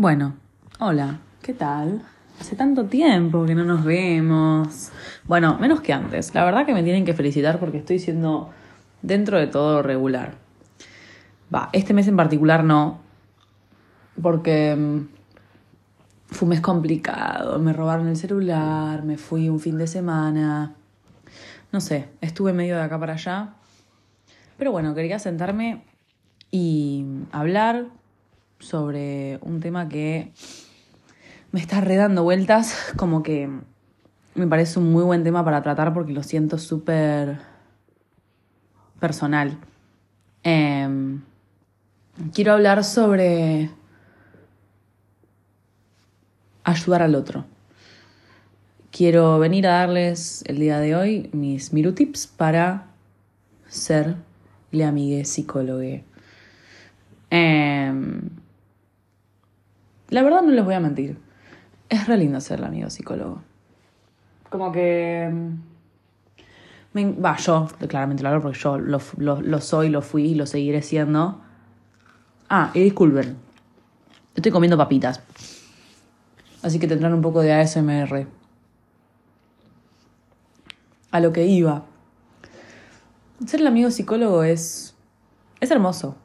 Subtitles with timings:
[0.00, 0.36] Bueno,
[0.78, 2.02] hola, ¿qué tal?
[2.38, 4.92] Hace tanto tiempo que no nos vemos.
[5.24, 6.32] Bueno, menos que antes.
[6.36, 8.48] La verdad que me tienen que felicitar porque estoy siendo
[9.02, 10.36] dentro de todo regular.
[11.52, 13.00] Va, este mes en particular no,
[14.22, 15.08] porque mm,
[16.28, 17.58] fue un mes complicado.
[17.58, 20.76] Me robaron el celular, me fui un fin de semana.
[21.72, 23.54] No sé, estuve medio de acá para allá.
[24.58, 25.82] Pero bueno, quería sentarme
[26.52, 27.97] y hablar
[28.58, 30.32] sobre un tema que
[31.52, 33.48] me está redando vueltas, como que
[34.34, 37.38] me parece un muy buen tema para tratar porque lo siento súper
[39.00, 39.58] personal.
[40.42, 41.22] Em,
[42.32, 43.70] quiero hablar sobre
[46.64, 47.44] ayudar al otro.
[48.90, 52.86] Quiero venir a darles el día de hoy mis tips para
[53.68, 54.16] ser
[54.70, 56.02] le amigue psicólogo.
[57.30, 58.37] Em,
[60.08, 61.18] la verdad no les voy a mentir.
[61.88, 63.42] Es re lindo ser el amigo psicólogo.
[64.50, 65.30] Como que...
[66.94, 70.46] Mm, va, yo claramente lo hablo porque yo lo, lo, soy, lo fui y lo
[70.46, 71.40] seguiré siendo.
[72.48, 73.36] Ah, y disculpen.
[74.34, 75.20] Estoy comiendo papitas.
[76.62, 78.26] Así que tendrán un poco de ASMR.
[81.10, 81.84] A lo que iba.
[83.46, 84.94] Ser el amigo psicólogo es.
[85.60, 86.16] es hermoso.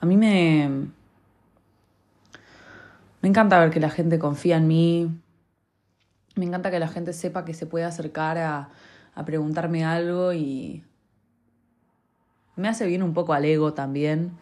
[0.00, 0.88] A mí me.
[3.24, 5.10] Me encanta ver que la gente confía en mí.
[6.36, 8.68] Me encanta que la gente sepa que se puede acercar a,
[9.24, 10.84] preguntarme algo y
[12.54, 14.32] me hace bien un poco al ego también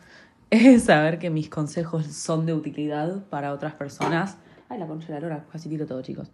[0.84, 4.36] saber que mis consejos son de utilidad para otras personas.
[4.68, 6.32] Ay, la concha de la lora, casi tiro todo, chicos.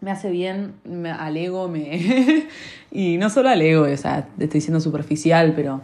[0.00, 0.74] Me hace bien
[1.18, 2.46] al ego, me...
[2.92, 5.80] y no solo al ego, o sea, estoy siendo superficial, pero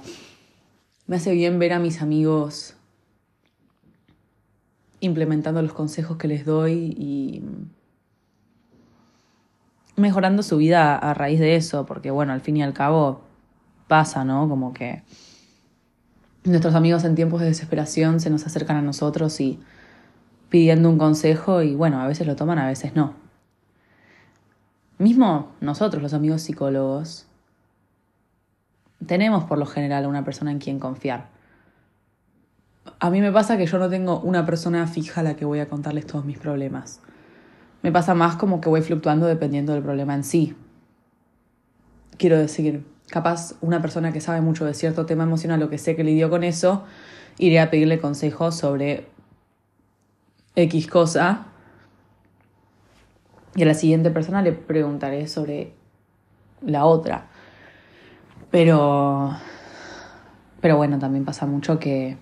[1.09, 2.77] me hace bien ver a mis amigos
[5.01, 7.43] implementando los consejos que les doy y
[9.97, 13.23] mejorando su vida a raíz de eso, porque bueno, al fin y al cabo
[13.87, 14.49] pasa, ¿no?
[14.49, 15.03] Como que
[16.45, 19.59] nuestros amigos en tiempos de desesperación se nos acercan a nosotros y
[20.49, 23.15] pidiendo un consejo y bueno, a veces lo toman, a veces no.
[24.99, 27.27] Mismo nosotros, los amigos psicólogos,
[29.07, 31.38] tenemos por lo general una persona en quien confiar
[33.01, 35.61] a mí me pasa que yo no tengo una persona fija a la que voy
[35.61, 37.01] a contarles todos mis problemas.
[37.83, 40.57] Me pasa más como que voy fluctuando dependiendo del problema en sí.
[42.17, 45.95] Quiero decir, capaz una persona que sabe mucho de cierto tema emocional o que sé
[45.95, 46.85] que lidió con eso,
[47.39, 49.07] iré a pedirle consejos sobre
[50.57, 51.47] X cosa.
[53.55, 55.73] Y a la siguiente persona le preguntaré sobre
[56.67, 57.29] la otra.
[58.51, 59.37] Pero.
[60.61, 62.17] Pero bueno, también pasa mucho que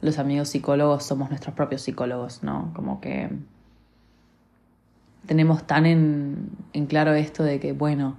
[0.00, 2.72] los amigos psicólogos somos nuestros propios psicólogos, ¿no?
[2.74, 3.30] Como que
[5.26, 8.16] tenemos tan en, claro esto de que, bueno,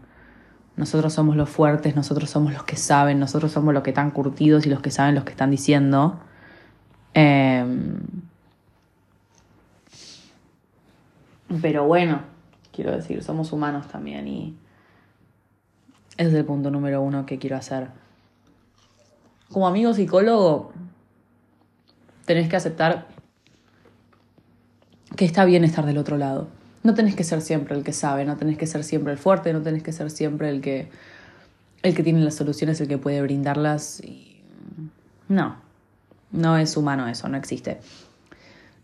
[0.75, 4.65] nosotros somos los fuertes, nosotros somos los que saben, nosotros somos los que están curtidos
[4.65, 6.19] y los que saben los que están diciendo.
[7.13, 7.99] Em,
[11.61, 12.21] pero bueno,
[12.71, 14.55] quiero decir, somos humanos también y
[16.17, 17.87] ese es el punto número uno que quiero hacer.
[19.49, 20.73] Como amigo psicólogo,
[22.29, 23.07] tenés que aceptar
[25.15, 26.47] que está bien estar del otro lado.
[26.83, 29.51] No tenés que ser siempre el que sabe, no tenés que ser siempre el fuerte,
[29.51, 30.91] no tenés que ser siempre el que,
[31.81, 34.03] el que tiene las soluciones, el que puede brindarlas.
[35.27, 35.55] No,
[36.31, 37.79] no es humano eso, no existe.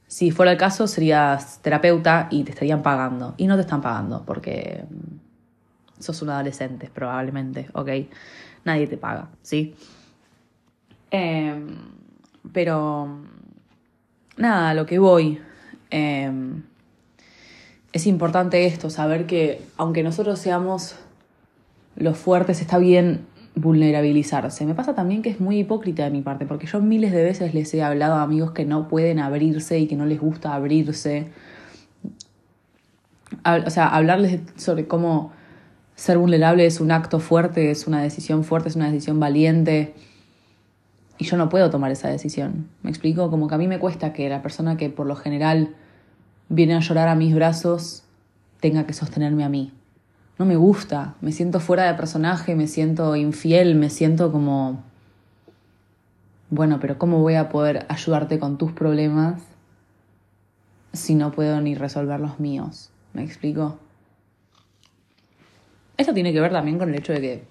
[0.07, 3.35] Si fuera el caso, serías terapeuta y te estarían pagando.
[3.37, 4.85] Y no te están pagando porque
[5.99, 7.89] sos un adolescente, probablemente, ¿ok?
[8.63, 9.75] Nadie te paga, ¿sí?
[11.11, 11.77] Em,
[12.51, 13.34] pero
[14.37, 15.39] nada, a lo que voy.
[15.89, 16.63] Em,
[17.93, 20.95] es importante esto, saber que aunque nosotros seamos
[21.95, 23.25] los fuertes, está bien
[23.55, 24.65] vulnerabilizarse.
[24.65, 27.53] Me pasa también que es muy hipócrita de mi parte, porque yo miles de veces
[27.53, 31.27] les he hablado a amigos que no pueden abrirse y que no les gusta abrirse.
[33.65, 35.31] O sea, hablarles sobre cómo
[35.95, 39.93] ser vulnerable es un acto fuerte, es una decisión fuerte, es una decisión valiente
[41.17, 42.67] y yo no puedo tomar esa decisión.
[42.83, 43.29] ¿Me explico?
[43.29, 45.75] Como que a mí me cuesta que la persona que por lo general
[46.49, 48.03] viene a llorar a mis brazos
[48.59, 49.71] tenga que sostenerme a mí.
[50.37, 54.83] No me gusta, me siento fuera de personaje, me siento infiel, me siento como...
[56.49, 59.41] Bueno, pero ¿cómo voy a poder ayudarte con tus problemas
[60.93, 62.91] si no puedo ni resolver los míos?
[63.13, 63.79] ¿Me explico?
[65.97, 67.43] Esto tiene que ver también con el hecho de que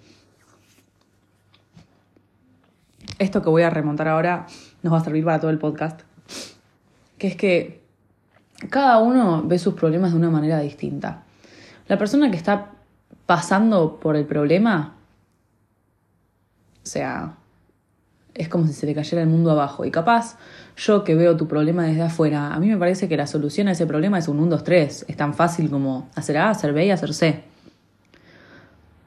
[3.19, 4.47] esto que voy a remontar ahora
[4.83, 6.01] nos va a servir para todo el podcast,
[7.19, 7.83] que es que
[8.71, 11.23] cada uno ve sus problemas de una manera distinta.
[11.89, 12.73] La persona que está
[13.27, 14.95] pasando por el problema,
[16.83, 17.37] o sea,
[18.35, 19.85] es como si se le cayera el mundo abajo.
[19.85, 20.39] Y capaz,
[20.77, 23.73] yo que veo tu problema desde afuera, a mí me parece que la solución a
[23.73, 25.05] ese problema es un 1, 2, 3.
[25.09, 27.45] Es tan fácil como hacer A, hacer B y hacer C.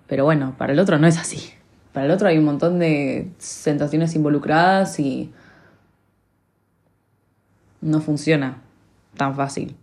[0.07, 1.56] Pero bueno, para el otro no es así.
[1.97, 5.33] Para el otro hay un montón de sensaciones involucradas y
[7.81, 8.61] no funciona
[9.15, 9.75] tan fácil.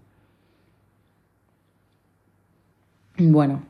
[3.18, 3.64] Bueno,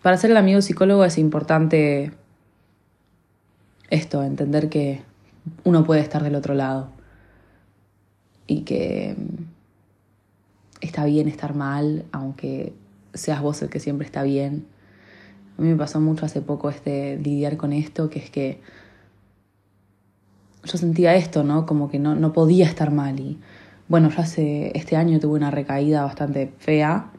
[0.00, 2.12] para ser el amigo psicólogo es importante
[3.90, 5.02] esto, entender que
[5.64, 6.88] uno puede estar del otro lado
[8.46, 9.16] y que
[10.80, 12.72] está bien estar mal, aunque
[13.12, 14.66] seas vos el que siempre está bien.
[15.58, 18.60] A mí me pasó mucho hace poco este lidiar con esto, que es que
[20.64, 21.64] yo sentía esto, ¿no?
[21.64, 23.18] Como que no, no podía estar mal.
[23.20, 23.38] Y
[23.88, 27.10] bueno, ya hace este año tuve una recaída bastante fea.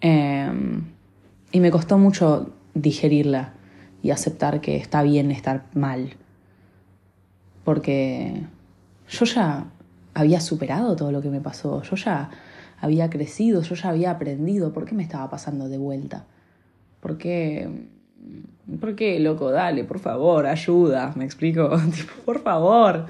[0.00, 0.84] Em,
[1.52, 3.54] y me costó mucho digerirla
[4.02, 6.16] y aceptar que está bien estar mal.
[7.64, 8.42] Porque
[9.08, 9.66] yo ya
[10.14, 12.30] había superado todo lo que me pasó, yo ya
[12.80, 14.72] había crecido, yo ya había aprendido.
[14.72, 16.26] ¿Por qué me estaba pasando de vuelta?
[17.00, 17.68] ¿Por qué?
[18.78, 19.50] ¿Por qué, loco?
[19.50, 21.12] Dale, por favor, ayuda.
[21.16, 21.70] ¿Me explico?
[21.94, 23.06] tipo, por favor.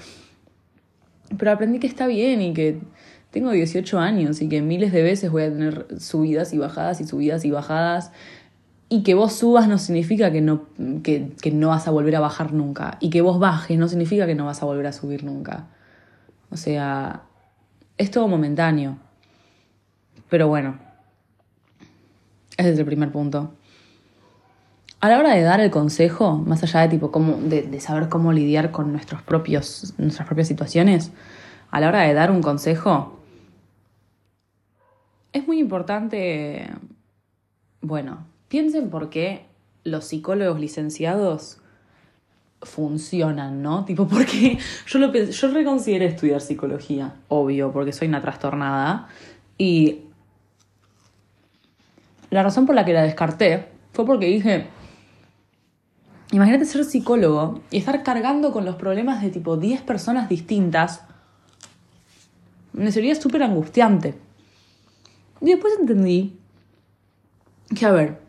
[1.36, 2.80] Pero aprendí que está bien y que
[3.30, 7.04] tengo 18 años y que miles de veces voy a tener subidas y bajadas y
[7.04, 8.12] subidas y bajadas.
[8.88, 10.66] Y que vos subas no significa que no,
[11.04, 12.96] que, que no vas a volver a bajar nunca.
[13.00, 15.68] Y que vos bajes no significa que no vas a volver a subir nunca.
[16.50, 17.22] O sea,
[17.98, 18.98] es todo momentáneo.
[20.28, 20.78] Pero bueno,
[22.56, 23.54] ese es el primer punto.
[25.00, 28.34] A la hora de dar el consejo, más allá de tipo cómo, de, saber cómo
[28.34, 31.10] lidiar con nuestros propios, nuestras propias situaciones,
[31.70, 33.18] a la hora de dar un consejo,
[35.32, 36.70] es muy importante,
[37.80, 39.46] bueno, piensen por qué
[39.84, 41.62] los psicólogos licenciados
[42.60, 43.86] funcionan, ¿no?
[43.86, 49.08] Tipo, porque yo lo yo reconsideré estudiar psicología, obvio, porque soy una trastornada,
[49.56, 50.00] y
[52.28, 54.66] la razón por la que la descarté fue porque dije,
[56.32, 61.02] Imagínate ser psicólogo y estar cargando con los problemas de tipo 10 personas distintas.
[62.72, 64.14] Me sería súper angustiante.
[65.40, 66.38] Y después entendí
[67.76, 68.20] que, a ver,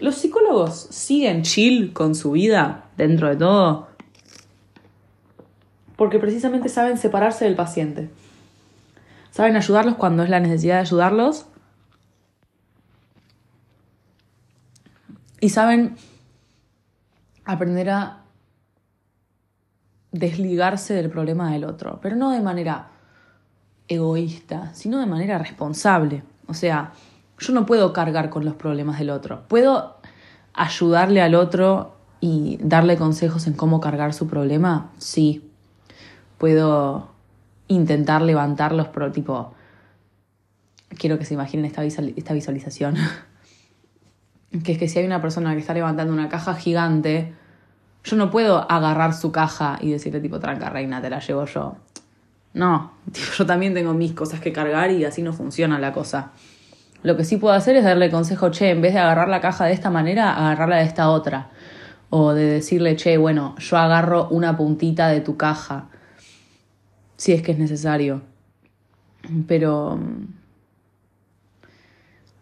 [0.00, 3.94] los psicólogos siguen chill con su vida dentro de todo
[5.96, 8.10] porque precisamente saben separarse del paciente.
[9.30, 11.46] Saben ayudarlos cuando es la necesidad de ayudarlos.
[15.40, 15.96] Y saben
[17.44, 18.20] aprender a
[20.12, 22.88] desligarse del problema del otro, pero no de manera
[23.88, 26.22] egoísta, sino de manera responsable.
[26.46, 26.92] O sea,
[27.38, 29.96] yo no puedo cargar con los problemas del otro, puedo
[30.52, 35.50] ayudarle al otro y darle consejos en cómo cargar su problema, sí.
[36.38, 37.10] Puedo
[37.68, 39.52] intentar levantar los tipo,
[40.96, 42.96] quiero que se imaginen esta, esta visualización.
[44.62, 47.32] que es que si hay una persona que está levantando una caja gigante,
[48.04, 51.76] yo no puedo agarrar su caja y decirle tipo, tranca reina, te la llevo yo.
[52.52, 52.92] No,
[53.38, 56.32] yo también tengo mis cosas que cargar y así no funciona la cosa.
[57.02, 59.66] Lo que sí puedo hacer es darle consejo, che, en vez de agarrar la caja
[59.66, 61.50] de esta manera, agarrarla de esta otra.
[62.08, 65.88] O de decirle, che, bueno, yo agarro una puntita de tu caja,
[67.16, 68.22] si es que es necesario.
[69.46, 69.98] Pero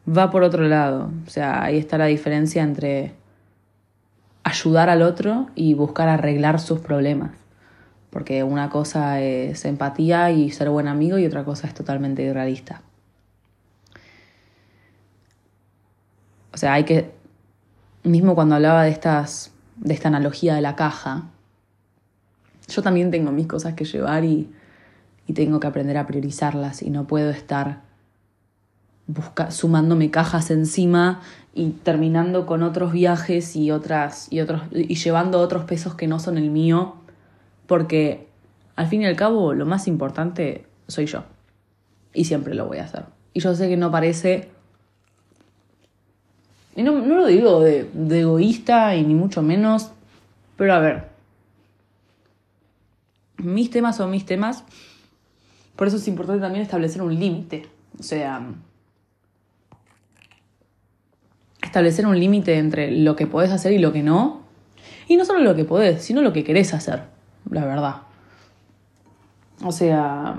[0.07, 1.11] va por otro lado.
[1.27, 3.15] O sea, ahí está la diferencia entre
[4.45, 7.33] ayudar al otro y buscar arreglar sus problemas.
[8.11, 12.83] Porque una cosa es empatía y ser buen amigo y otra cosa es totalmente irrealista.
[16.53, 17.11] O sea, hay que,
[18.03, 21.31] mismo cuando hablaba de, estas, de esta analogía de la caja,
[22.69, 24.53] yo también tengo mis cosas que llevar y,
[25.27, 27.81] y tengo que aprender a priorizarlas y no puedo estar
[29.07, 31.21] busca, sumándome cajas encima
[31.55, 36.19] y terminando con otros viajes y otras y otros y llevando otros pesos que no
[36.19, 36.97] son el mío
[37.67, 38.27] porque
[38.77, 41.25] al fin y al cabo lo más importante soy yo.
[42.15, 43.05] Y siempre lo voy a hacer.
[43.33, 44.51] Y yo sé que no parece
[46.75, 49.91] y no, no lo digo de, de egoísta y ni mucho menos
[50.57, 51.09] pero a ver.
[53.39, 54.65] Mis temas son mis temas.
[55.75, 57.67] Por eso es importante también establecer un límite.
[57.99, 58.41] O sea
[61.63, 64.43] establecer un límite entre lo que puedes hacer y lo que no.
[65.09, 67.05] Y no solo lo que podés, sino lo que querés hacer,
[67.51, 68.03] la verdad.
[69.65, 70.39] O sea,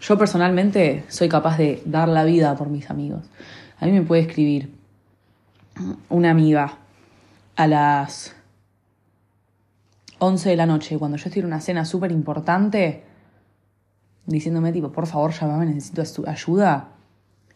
[0.00, 3.24] yo personalmente soy capaz de dar la vida por mis amigos.
[3.80, 4.72] A mí me puede escribir
[6.08, 6.78] una amiga
[7.56, 8.34] a las
[10.18, 13.04] 11 de la noche, cuando yo estoy en una cena súper importante,
[14.26, 16.88] diciéndome tipo, por favor, llámame, necesito ayuda.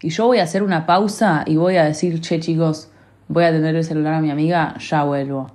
[0.03, 2.91] Y yo voy a hacer una pausa y voy a decir, che chicos,
[3.29, 5.53] voy a atender el celular a mi amiga, ya vuelvo.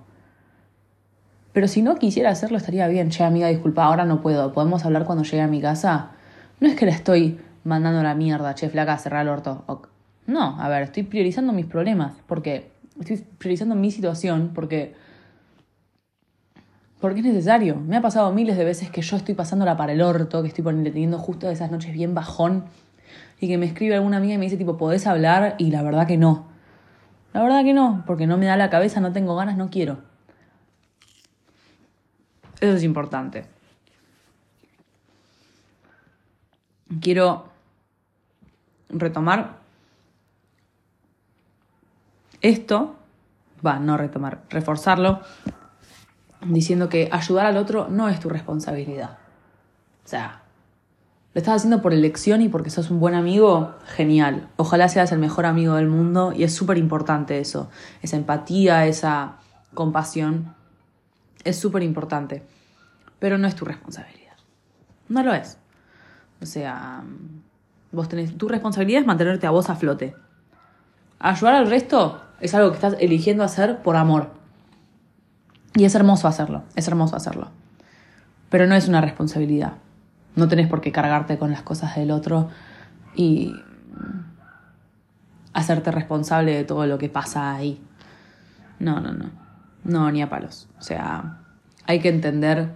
[1.52, 5.06] Pero si no quisiera hacerlo estaría bien, che amiga, disculpa, ahora no puedo, ¿podemos hablar
[5.06, 6.12] cuando llegue a mi casa?
[6.62, 9.66] No es que la estoy mandando la mierda, che flaca, cerrar el orto.
[10.28, 14.96] No, a ver, estoy priorizando mis problemas, porque estoy priorizando mi situación, porque
[17.00, 17.76] porque es necesario.
[17.76, 20.64] Me ha pasado miles de veces que yo estoy pasándola para el orto, que estoy
[20.64, 22.66] teniendo justo esas noches bien bajón,
[23.40, 25.56] y que me escribe alguna amiga y me dice, tipo, ¿podés hablar?
[25.58, 26.48] Y la verdad que no.
[27.34, 30.00] La verdad que no, porque no me da la cabeza, no tengo ganas, no quiero.
[32.60, 33.46] Eso es importante.
[37.02, 37.50] Quiero
[38.90, 39.58] retomar
[42.42, 42.96] esto,
[43.66, 45.22] va, no retomar, reforzarlo
[46.46, 49.18] diciendo que ayudar al otro no es tu responsabilidad.
[50.06, 50.44] O sea,
[51.38, 54.50] lo estás haciendo por elección y porque sos un buen amigo, genial.
[54.56, 57.70] Ojalá seas el mejor amigo del mundo y es súper importante eso,
[58.02, 59.36] esa empatía, esa
[59.76, 60.56] compasión.
[61.44, 62.42] Es súper importante,
[63.20, 64.34] pero no es tu responsabilidad.
[65.10, 65.60] No lo es.
[66.42, 67.04] O sea,
[67.92, 70.16] vos tenés, tu responsabilidad es mantenerte a vos a flote.
[71.20, 74.32] Ayudar al resto es algo que estás eligiendo hacer por amor.
[75.76, 77.52] Y es hermoso hacerlo, es hermoso hacerlo.
[78.50, 79.74] Pero no es una responsabilidad.
[80.38, 82.50] No tenés por qué cargarte con las cosas del otro
[83.16, 83.54] y
[85.52, 87.82] hacerte responsable de todo lo que pasa ahí.
[88.80, 89.32] No, no, no.
[89.84, 90.70] No, ni a palos.
[90.78, 91.40] O sea,
[91.86, 92.76] hay que entender.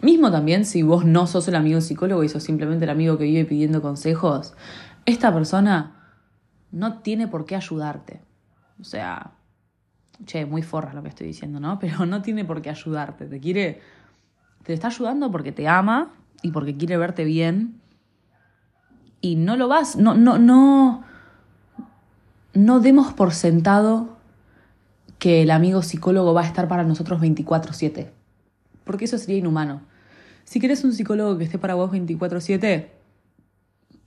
[0.00, 3.24] Mismo también si vos no sos el amigo psicólogo y sos simplemente el amigo que
[3.24, 4.54] vive pidiendo consejos,
[5.06, 5.94] esta persona
[6.72, 8.20] no tiene por qué ayudarte.
[8.80, 9.32] O sea,
[10.24, 11.78] che, muy forra lo que estoy diciendo, ¿no?
[11.80, 13.80] Pero no tiene por qué ayudarte, te quiere,
[14.64, 17.80] te está ayudando porque te ama y porque quiere verte bien
[19.20, 21.04] y no lo vas, no, no, no,
[22.52, 24.18] no demos por sentado
[25.18, 28.10] que el amigo psicólogo va a estar para nosotros 24/7,
[28.84, 29.80] porque eso sería inhumano.
[30.44, 32.90] Si quieres un psicólogo que esté para vos 24/7,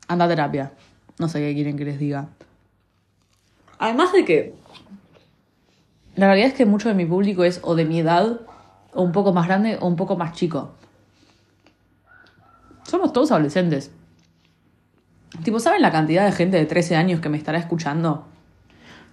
[0.08, 0.74] anda a terapia.
[1.18, 2.30] No sé qué quieren que les diga.
[3.80, 4.54] Además de que
[6.16, 8.42] la realidad es que mucho de mi público es o de mi edad,
[8.98, 10.72] o un poco más grande, o un poco más chico.
[12.84, 13.92] Somos todos adolescentes.
[15.44, 18.26] Tipo, ¿saben la cantidad de gente de 13 años que me estará escuchando?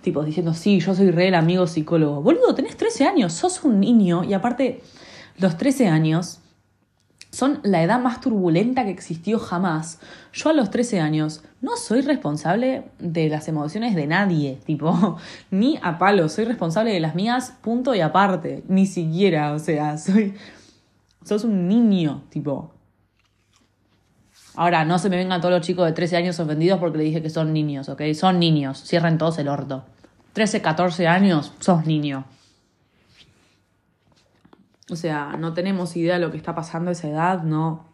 [0.00, 2.22] Tipo, diciendo, sí, yo soy re amigo psicólogo.
[2.22, 4.82] Boludo, tenés 13 años, sos un niño y aparte,
[5.36, 6.40] los 13 años
[7.34, 9.98] son la edad más turbulenta que existió jamás.
[10.32, 15.18] Yo a los 13 años no soy responsable de las emociones de nadie, tipo,
[15.50, 19.98] ni a palo, soy responsable de las mías, punto y aparte, ni siquiera, o sea,
[19.98, 20.34] soy,
[21.24, 22.72] sos un niño, tipo.
[24.54, 27.20] Ahora, no se me vengan todos los chicos de 13 años ofendidos porque le dije
[27.20, 28.02] que son niños, ¿ok?
[28.14, 29.84] Son niños, cierren todos el orto.
[30.34, 32.26] 13, 14 años, sos niño.
[34.90, 37.86] O sea, no tenemos idea de lo que está pasando a esa edad, no.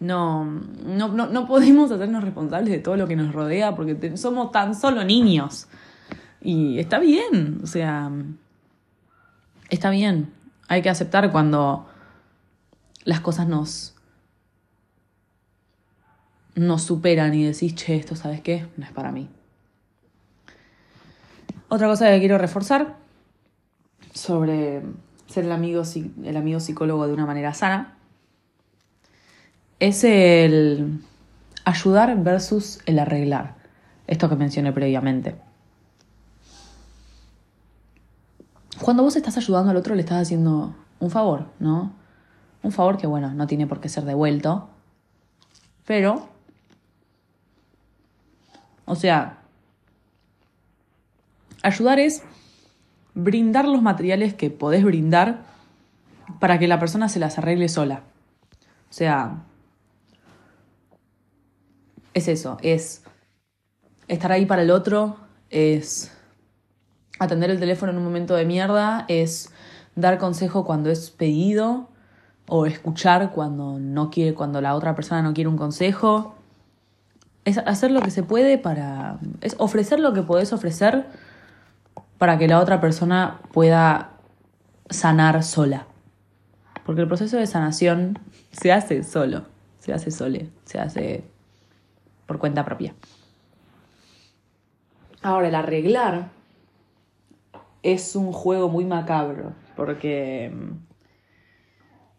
[0.00, 4.74] No, no, no, podemos hacernos responsables de todo lo que nos rodea porque somos tan
[4.74, 5.68] solo niños.
[6.40, 8.10] Y está bien, o sea,
[9.70, 10.32] está bien.
[10.66, 11.86] Hay que aceptar cuando
[13.04, 13.94] las cosas nos,
[16.56, 18.66] nos superan y decís, che, esto, ¿sabes qué?
[18.76, 19.28] No es para mí.
[21.68, 23.01] Otra cosa que quiero reforzar
[24.12, 24.82] sobre
[25.26, 25.82] ser el amigo,
[26.24, 27.96] el amigo psicólogo de una manera sana
[29.80, 31.02] es el
[31.64, 33.56] ayudar versus el arreglar.
[34.06, 35.36] Esto que mencioné previamente.
[38.80, 41.92] Cuando vos estás ayudando al otro le estás haciendo un favor, ¿no?
[42.62, 44.68] Un favor que, bueno, no tiene por qué ser devuelto.
[45.84, 46.28] Pero,
[48.84, 49.38] o sea,
[51.62, 52.22] ayudar es
[53.14, 55.42] brindar los materiales que podés brindar
[56.40, 58.02] para que la persona se las arregle sola.
[58.90, 59.42] O sea,
[62.14, 63.02] es eso, es
[64.08, 65.16] estar ahí para el otro,
[65.50, 66.12] es
[67.18, 69.50] atender el teléfono en un momento de mierda, es
[69.94, 71.88] dar consejo cuando es pedido
[72.48, 76.34] o escuchar cuando no quiere, cuando la otra persona no quiere un consejo.
[77.44, 79.18] Es hacer lo que se puede para.
[79.40, 81.06] es ofrecer lo que podés ofrecer
[82.22, 84.10] para que la otra persona pueda
[84.88, 85.88] sanar sola.
[86.86, 88.16] Porque el proceso de sanación
[88.52, 89.46] se hace solo,
[89.80, 91.24] se hace sole, se hace
[92.26, 92.94] por cuenta propia.
[95.20, 96.28] Ahora, el arreglar
[97.82, 100.54] es un juego muy macabro, porque,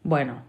[0.04, 0.42] bueno,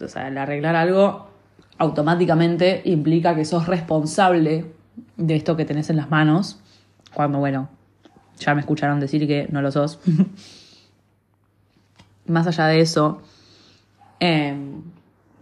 [0.00, 1.30] o sea, el arreglar algo
[1.78, 4.72] automáticamente implica que sos responsable
[5.16, 6.62] de esto que tenés en las manos,
[7.12, 7.70] cuando, bueno,
[8.40, 10.00] ya me escucharon decir que no lo sos.
[12.26, 13.22] Más allá de eso,
[14.18, 14.82] em,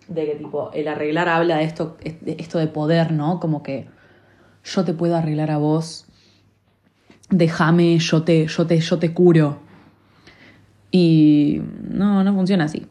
[0.09, 3.41] de que tipo, el arreglar habla de esto, de esto de poder, ¿no?
[3.41, 3.87] Como que
[4.65, 6.07] yo te puedo arreglar a vos,
[7.31, 9.59] déjame, yo te, yo te, yo te curo.
[10.91, 12.87] Y no, no funciona así.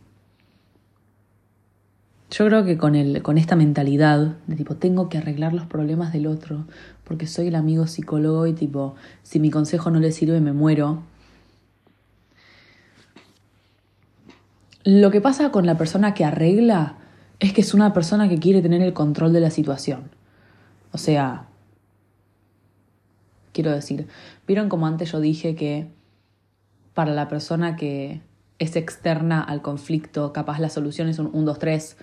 [2.30, 6.12] Yo creo que con, el, con esta mentalidad de tipo, tengo que arreglar los problemas
[6.12, 6.66] del otro,
[7.06, 11.04] porque soy el amigo psicólogo y tipo, si mi consejo no le sirve, me muero.
[14.84, 16.98] Lo que pasa con la persona que arregla
[17.40, 20.10] es que es una persona que quiere tener el control de la situación.
[20.92, 21.48] O sea,
[23.54, 24.08] quiero decir,
[24.46, 25.88] vieron como antes yo dije que
[26.94, 28.22] para la persona que
[28.60, 31.98] es externa al conflicto, capaz la solución es un 1, 2, 3,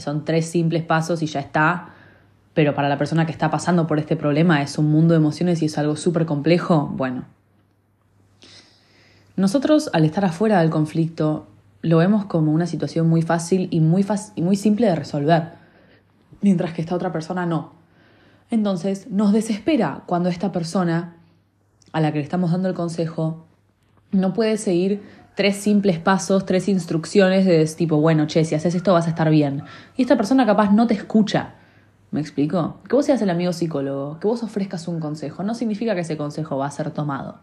[0.00, 1.90] son tres simples pasos y ya está.
[2.54, 5.62] Pero para la persona que está pasando por este problema es un mundo de emociones
[5.62, 6.90] y es algo súper complejo.
[6.94, 7.24] Bueno.
[9.36, 11.46] Nosotros al estar afuera del conflicto
[11.80, 15.54] lo vemos como una situación muy fácil y muy, y muy simple de resolver.
[16.40, 17.72] Mientras que esta otra persona no.
[18.50, 21.16] Entonces nos desespera cuando esta persona
[21.92, 23.46] a la que le estamos dando el consejo
[24.10, 25.02] no puede seguir
[25.34, 29.30] tres simples pasos, tres instrucciones de tipo, bueno, che, si haces esto vas a estar
[29.30, 29.62] bien.
[29.96, 31.54] Y esta persona capaz no te escucha.
[32.10, 32.80] ¿Me explico?
[32.88, 36.18] Que vos seas el amigo psicólogo, que vos ofrezcas un consejo, no significa que ese
[36.18, 37.40] consejo va a ser tomado.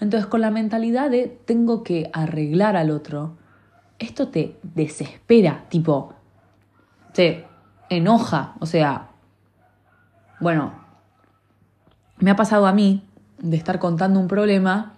[0.00, 3.36] Entonces, con la mentalidad de tengo que arreglar al otro,
[3.98, 6.14] esto te desespera, tipo,
[7.12, 7.46] te
[7.90, 9.08] enoja, o sea,
[10.40, 10.72] bueno,
[12.18, 13.06] me ha pasado a mí
[13.38, 14.93] de estar contando un problema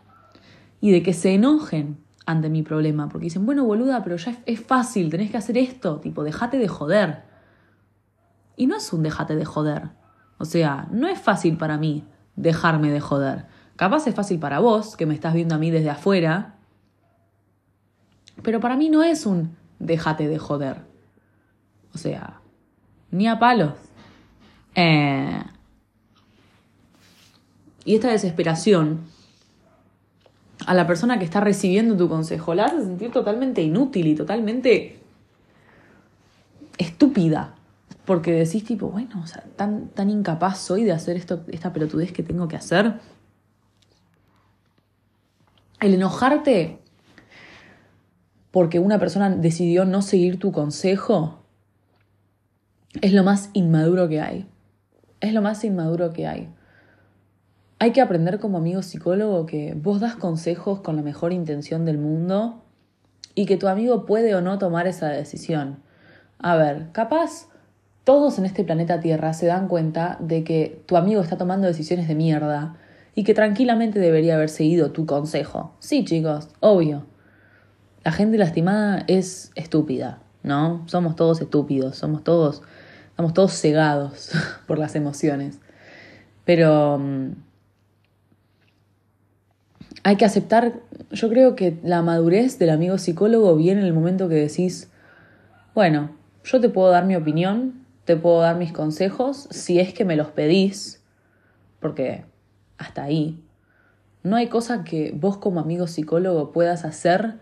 [0.81, 4.61] y de que se enojen ante mi problema, porque dicen, bueno, boluda, pero ya es,
[4.61, 7.23] fácil, tenés que hacer esto, tipo, dejate de joder.
[8.57, 9.91] Y no es un dejate de joder.
[10.39, 13.47] O sea, no es fácil para mí dejarme de joder.
[13.77, 16.57] Capaz es fácil para vos, que me estás viendo a mí desde afuera,
[18.43, 20.83] pero para mí no es un déjate de joder.
[21.95, 22.41] O sea,
[23.11, 23.73] ni a palos.
[24.75, 25.43] Eh...
[27.85, 29.03] Y esta desesperación
[30.67, 32.55] a la persona que está recibiendo tu consejo.
[32.55, 34.99] La hace sentir totalmente inútil y totalmente
[36.77, 37.55] estúpida.
[38.05, 42.13] Porque decís tipo, bueno, o sea, tan, tan incapaz soy de hacer esto, esta pelotudez
[42.13, 43.01] que tengo que hacer.
[45.81, 46.81] El enojarte
[48.51, 51.43] porque una persona decidió no seguir tu consejo
[53.03, 54.49] es lo más inmaduro que hay.
[55.21, 56.49] Es lo más inmaduro que hay.
[57.79, 61.99] Hay que aprender como amigo psicólogo que vos das consejos con la mejor intención del
[61.99, 62.63] mundo
[63.35, 65.83] y que tu amigo puede o no tomar esa decisión.
[66.39, 67.49] A ver, capaz
[68.05, 72.09] todos en este planeta Tierra se dan cuenta de que tu amigo está tomando decisiones
[72.09, 72.77] de mierda
[73.15, 75.75] y que tranquilamente debería haber seguido tu consejo.
[75.79, 77.05] Sí, chicos, obvio.
[78.05, 80.83] La gente lastimada es estúpida, ¿no?
[80.87, 82.63] Somos todos estúpidos, somos todos,
[83.11, 84.31] estamos todos cegados
[84.67, 85.59] por las emociones.
[86.45, 87.33] Pero mm,
[90.07, 90.75] hay que aceptar,
[91.11, 94.89] yo creo que la madurez del amigo psicólogo viene en el momento que decís,
[95.75, 96.13] bueno,
[96.45, 100.15] yo te puedo dar mi opinión, te puedo dar mis consejos, si es que me
[100.15, 101.03] los pedís,
[101.81, 102.25] porque
[102.79, 103.43] hasta ahí,
[104.23, 107.41] no hay cosa que vos como amigo psicólogo puedas hacer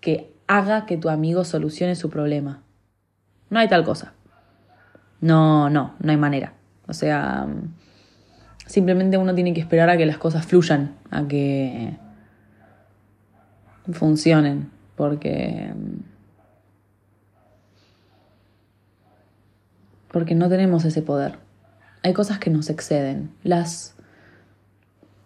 [0.00, 2.62] que haga que tu amigo solucione su problema.
[3.50, 4.14] No hay tal cosa.
[5.20, 6.54] No, no, no hay manera.
[6.88, 7.46] O sea,
[8.70, 11.96] Simplemente uno tiene que esperar a que las cosas fluyan, a que
[13.92, 15.74] funcionen, porque
[20.12, 21.40] porque no tenemos ese poder.
[22.04, 23.32] Hay cosas que nos exceden.
[23.42, 23.96] Las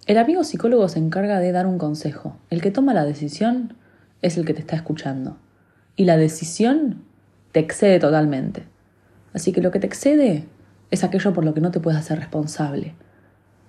[0.06, 2.38] el amigo psicólogo se encarga de dar un consejo.
[2.48, 3.74] El que toma la decisión
[4.22, 5.36] es el que te está escuchando.
[5.96, 7.04] Y la decisión
[7.52, 8.64] te excede totalmente.
[9.34, 10.46] Así que lo que te excede
[10.90, 12.94] es aquello por lo que no te puedes hacer responsable.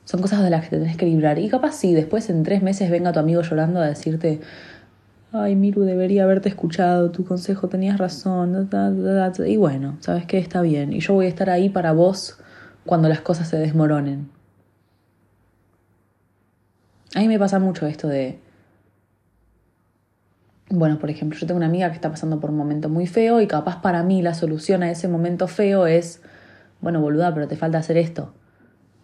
[0.06, 1.40] Son cosas de las que te tenés que librar.
[1.40, 4.40] Y capaz sí, después en tres meses venga tu amigo llorando a decirte,
[5.34, 8.70] ay, Miru, debería haberte escuchado, tu consejo tenías razón.
[9.46, 10.94] Y bueno, sabes que está bien.
[10.94, 12.38] Y yo voy a estar ahí para vos
[12.86, 14.30] cuando las cosas se desmoronen.
[17.16, 18.40] A mí me pasa mucho esto de...
[20.70, 23.40] Bueno, por ejemplo, yo tengo una amiga que está pasando por un momento muy feo
[23.42, 26.22] y capaz para mí la solución a ese momento feo es,
[26.82, 28.34] bueno, boluda, pero te falta hacer esto.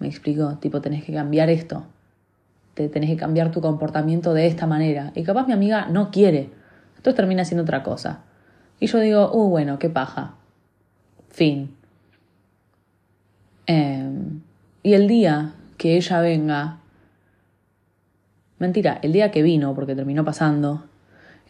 [0.01, 1.85] Me explico, tipo, tenés que cambiar esto.
[2.73, 5.11] Te tenés que cambiar tu comportamiento de esta manera.
[5.13, 6.49] Y capaz mi amiga no quiere.
[6.97, 8.23] Entonces termina haciendo otra cosa.
[8.79, 10.33] Y yo digo, uh, bueno, qué paja.
[11.29, 11.75] Fin.
[13.67, 14.41] Em,
[14.81, 16.79] y el día que ella venga,
[18.57, 20.83] mentira, el día que vino, porque terminó pasando,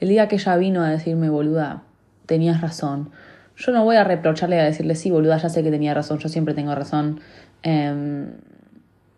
[0.01, 1.83] el día que ella vino a decirme, boluda,
[2.25, 3.11] tenías razón.
[3.55, 6.29] Yo no voy a reprocharle a decirle, sí, boluda, ya sé que tenía razón, yo
[6.29, 7.19] siempre tengo razón.
[7.63, 8.31] Em,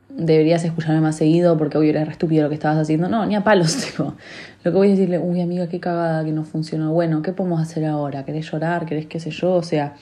[0.10, 3.10] deberías escucharme más seguido porque hoy era re estúpido lo que estabas haciendo.
[3.10, 4.16] No, ni a palos, tipo.
[4.64, 6.92] Lo que voy a decirle, uy, amiga, qué cagada que no funcionó.
[6.92, 8.26] Bueno, ¿qué podemos hacer ahora?
[8.26, 8.86] ¿Querés llorar?
[8.86, 9.54] ¿Querés qué sé yo?
[9.54, 9.96] O sea,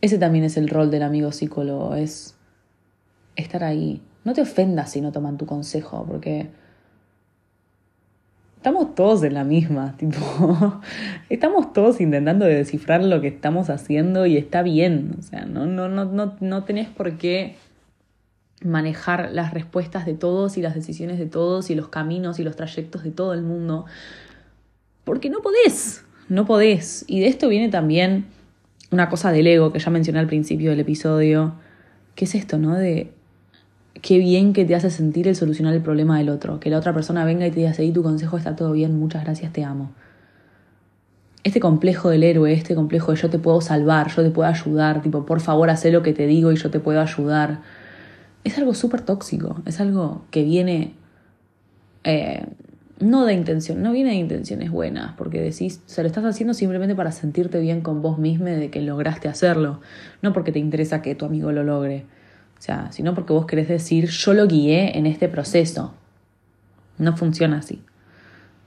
[0.00, 2.34] ese también es el rol del amigo psicólogo, es
[3.36, 4.02] estar ahí.
[4.24, 6.48] No te ofendas si no toman tu consejo, porque
[8.62, 10.80] estamos todos en la misma, tipo,
[11.28, 15.88] estamos todos intentando descifrar lo que estamos haciendo y está bien, o sea, no, no,
[15.88, 17.56] no, no, no tenés por qué
[18.64, 22.54] manejar las respuestas de todos y las decisiones de todos y los caminos y los
[22.54, 23.86] trayectos de todo el mundo.
[25.02, 27.04] Porque no podés, no podés.
[27.08, 28.26] Y de esto viene también
[28.92, 31.54] una cosa del ego que ya mencioné al principio del episodio,
[32.14, 32.76] que es esto, ¿no?
[32.76, 33.10] De
[34.02, 36.60] qué bien que te hace sentir el solucionar el problema del otro.
[36.60, 39.24] Que la otra persona venga y te diga, seguí tu consejo, está todo bien, muchas
[39.24, 39.92] gracias, te amo.
[41.44, 45.02] Este complejo del héroe, este complejo de yo te puedo salvar, yo te puedo ayudar,
[45.02, 47.60] tipo, por favor, haz lo que te digo y yo te puedo ayudar
[48.44, 50.94] es algo súper tóxico, es algo que viene
[52.04, 52.44] eh,
[52.98, 56.94] no de intención, no viene de intenciones buenas, porque decís, se lo estás haciendo simplemente
[56.94, 59.80] para sentirte bien con vos mismo de que lograste hacerlo,
[60.22, 62.06] no porque te interesa que tu amigo lo logre,
[62.62, 65.94] o sea, sino porque vos querés decir, yo lo guié en este proceso.
[66.96, 67.82] No funciona así.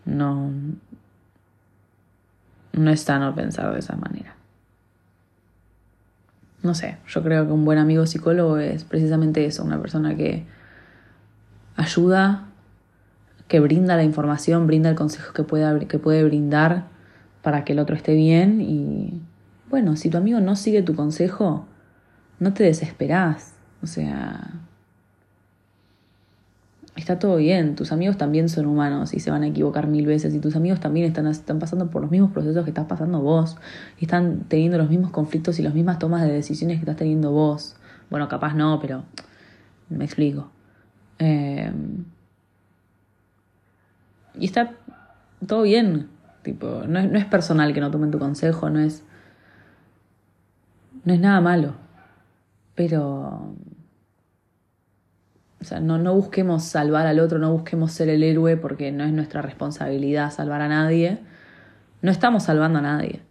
[0.03, 0.51] No,
[2.73, 4.36] no es sano pensar de esa manera
[6.65, 10.45] no sé, yo creo que un buen amigo psicólogo es precisamente eso, una persona que
[11.77, 12.47] ayuda,
[13.47, 16.88] que brinda la información, brinda el consejo que, pueda, que puede brindar
[17.43, 19.21] para que el otro esté bien y
[19.69, 21.67] bueno, si tu amigo no sigue tu consejo,
[22.39, 24.65] no te desesperás, o sea,
[26.95, 30.33] está todo bien, tus amigos también son humanos y se van a equivocar mil veces
[30.33, 33.57] y tus amigos también están, están pasando por los mismos procesos que estás pasando vos
[33.99, 37.31] y están teniendo los mismos conflictos y las mismas tomas de decisiones que estás teniendo
[37.31, 37.75] vos.
[38.09, 39.03] Bueno, capaz no, pero
[39.89, 40.49] me explico.
[41.19, 42.05] Em,
[44.39, 44.71] y está
[45.45, 46.07] todo bien,
[46.43, 49.03] tipo, no no es personal que no tomen tu consejo, no es,
[51.03, 51.73] no es nada malo,
[52.73, 53.53] pero
[55.65, 59.04] o sea, no, no busquemos salvar al otro, no busquemos ser el héroe porque no
[59.04, 61.17] es nuestra responsabilidad salvar a nadie.
[62.04, 63.23] No estamos salvando a nadie.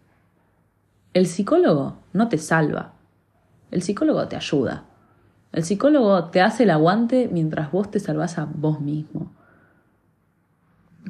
[1.13, 2.95] El psicólogo no te salva.
[3.71, 4.83] El psicólogo te ayuda.
[5.53, 9.33] El psicólogo te hace el aguante mientras vos te salvás a vos mismo.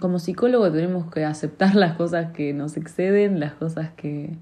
[0.00, 4.37] Como psicólogo tenemos que aceptar las cosas que nos exceden, las cosas que...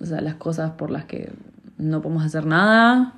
[0.00, 1.32] O sea, las cosas por las que
[1.78, 3.14] no podemos hacer nada,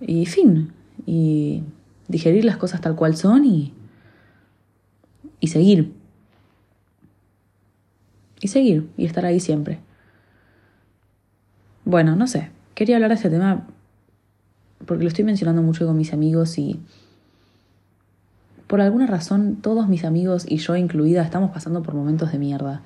[0.00, 0.72] y fin,
[1.06, 1.62] y
[2.08, 3.72] digerir las cosas tal cual son y,
[5.40, 5.92] y seguir.
[8.40, 9.80] Y seguir y estar ahí siempre.
[11.84, 13.66] Bueno, no sé, quería hablar de este tema
[14.84, 16.80] porque lo estoy mencionando mucho con mis amigos y
[18.66, 22.82] por alguna razón todos mis amigos y yo incluida estamos pasando por momentos de mierda.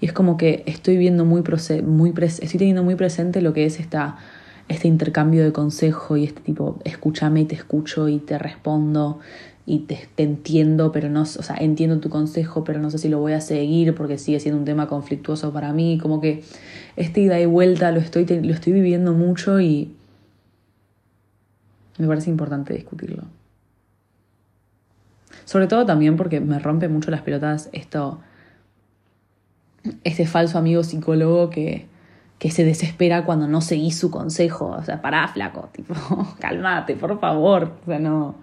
[0.00, 1.42] Y es como que estoy viendo muy,
[1.84, 4.16] muy estoy teniendo muy presente lo que es esta
[4.70, 9.18] este intercambio de consejo y este tipo, escúchame y te escucho y te respondo
[9.66, 13.18] y te, entiendo, pero no, o sea, entiendo tu consejo, pero no sé si lo
[13.18, 16.44] voy a seguir porque sigue siendo un tema conflictuoso para mí, como que
[16.94, 19.92] este ida y vuelta lo estoy, lo estoy viviendo mucho y
[21.98, 23.24] me parece importante discutirlo.
[25.46, 28.20] Sobre todo también porque me rompe mucho las pelotas esto,
[30.04, 31.89] este falso amigo psicólogo que
[32.40, 34.68] que se desespera cuando no seguís su consejo.
[34.70, 35.94] O sea, pará, flaco, tipo,
[36.40, 37.74] cálmate, por favor.
[37.82, 38.34] O sea, no,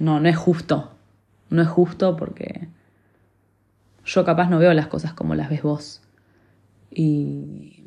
[0.00, 0.90] no, no es justo.
[1.48, 2.68] No es justo porque
[4.04, 6.02] yo capaz no veo las cosas como las ves vos.
[6.90, 7.84] Y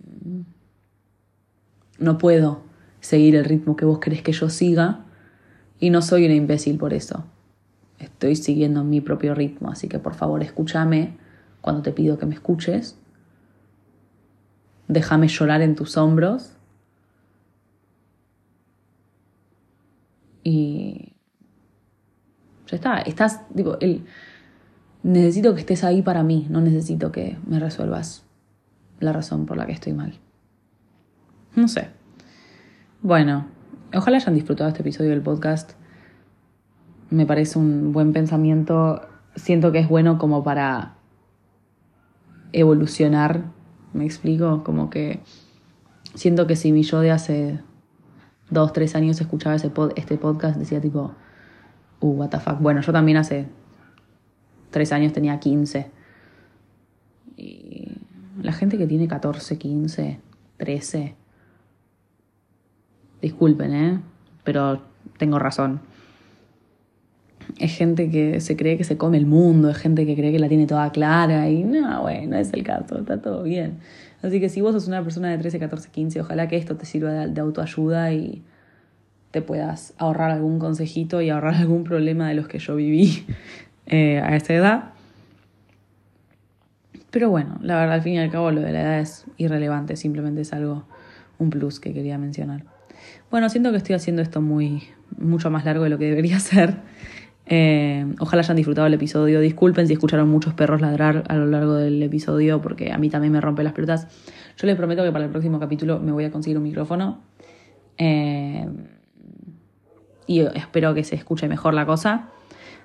[1.97, 2.61] no puedo
[3.01, 5.01] seguir el ritmo que vos querés que yo siga
[5.81, 7.25] y no soy una imbécil por eso.
[7.99, 11.17] Estoy siguiendo mi propio ritmo, así que por favor escúchame
[11.59, 12.97] cuando te pido que me escuches
[14.89, 16.51] déjame llorar en tus hombros.
[20.43, 21.13] Y,
[22.69, 24.05] Ya está, estás, digo, el,
[25.01, 28.23] necesito que estés ahí para mí, no necesito que me resuelvas
[28.99, 30.19] la razón por la que estoy mal.
[31.55, 31.89] No sé.
[33.01, 33.47] Bueno,
[33.93, 35.71] ojalá hayan disfrutado este episodio del podcast.
[37.09, 39.01] Me parece un buen pensamiento.
[39.35, 40.95] Siento que es bueno como para
[42.51, 43.45] evolucionar.
[43.93, 44.63] ¿Me explico?
[44.63, 45.21] Como que
[46.13, 47.59] siento que si mi yo de hace
[48.49, 51.13] dos, tres años escuchaba ese este podcast, decía tipo,
[51.99, 52.59] uh, what the fuck.
[52.59, 53.47] Bueno, yo también hace
[54.71, 55.91] tres años tenía 15.
[57.37, 57.97] Y
[58.41, 60.19] la gente que tiene 14, 15,
[60.57, 61.15] 13,
[63.21, 64.01] disculpen, ¿eh?
[64.43, 64.81] Pero
[65.17, 65.81] tengo razón.
[67.57, 70.39] Es gente que se cree que se come el mundo, es gente que cree que
[70.39, 73.79] la tiene toda clara y no, bueno, no es el caso, está todo bien.
[74.21, 76.85] Así que si vos sos una persona de 13, 14, 15, ojalá que esto te
[76.85, 78.43] sirva de, autoayuda y
[79.31, 83.25] te puedas ahorrar algún consejito y ahorrar algún problema de los que yo viví
[83.87, 84.83] eh, a esa edad.
[87.11, 89.95] Pero bueno, la verdad, al fin y al cabo, lo de la edad es irrelevante,
[89.95, 90.85] simplemente es algo,
[91.39, 92.65] un plus que quería mencionar.
[93.31, 94.83] Bueno, siento que estoy haciendo esto muy,
[95.17, 96.75] mucho más largo de lo que debería ser.
[97.51, 99.41] Eh, ojalá hayan disfrutado el episodio.
[99.41, 103.33] Disculpen si escucharon muchos perros ladrar a lo largo del episodio, porque a mí también
[103.33, 104.07] me rompe las pelotas.
[104.55, 107.21] Yo les prometo que para el próximo capítulo me voy a conseguir un micrófono.
[107.97, 108.67] Eh,
[110.27, 112.29] y espero que se escuche mejor la cosa.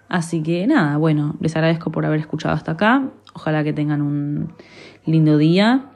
[0.08, 3.10] Así que nada, bueno, les agradezco por haber escuchado hasta acá.
[3.34, 4.54] Ojalá que tengan un
[5.04, 5.90] lindo día.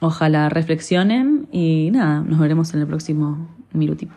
[0.00, 4.08] Ojalá reflexionen y nada, nos veremos en el próximo Minuti.